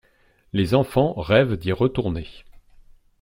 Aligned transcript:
Les 0.51 0.73
enfants 0.73 1.13
rêves 1.13 1.57
d'y 1.57 1.71
retourner. 1.71 2.27